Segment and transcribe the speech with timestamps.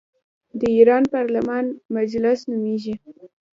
[0.59, 1.65] د ایران پارلمان
[1.95, 2.95] مجلس نومیږي.